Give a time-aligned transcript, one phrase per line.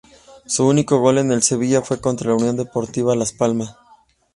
[0.47, 3.75] Su único gol en el Sevilla fue contra la Unión Deportiva Las Palmas.